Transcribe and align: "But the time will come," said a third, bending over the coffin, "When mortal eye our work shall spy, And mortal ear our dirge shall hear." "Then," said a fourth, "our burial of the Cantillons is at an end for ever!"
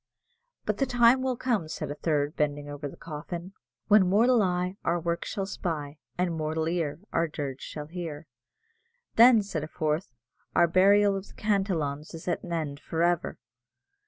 "But 0.65 0.77
the 0.79 0.87
time 0.87 1.21
will 1.21 1.37
come," 1.37 1.67
said 1.67 1.91
a 1.91 1.93
third, 1.93 2.35
bending 2.35 2.67
over 2.67 2.87
the 2.87 2.97
coffin, 2.97 3.53
"When 3.87 4.07
mortal 4.09 4.41
eye 4.41 4.77
our 4.83 4.99
work 4.99 5.25
shall 5.25 5.45
spy, 5.45 5.99
And 6.17 6.33
mortal 6.35 6.67
ear 6.67 7.01
our 7.13 7.27
dirge 7.27 7.61
shall 7.61 7.85
hear." 7.85 8.25
"Then," 9.15 9.43
said 9.43 9.63
a 9.63 9.67
fourth, 9.67 10.11
"our 10.55 10.67
burial 10.67 11.15
of 11.15 11.27
the 11.27 11.33
Cantillons 11.35 12.15
is 12.15 12.27
at 12.27 12.41
an 12.41 12.51
end 12.51 12.79
for 12.79 13.03
ever!" 13.03 13.37